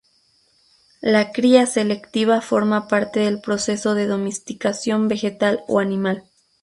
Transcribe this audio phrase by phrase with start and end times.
[1.01, 6.23] La cría selectiva forma parte del proceso de domesticación vegetal o animal.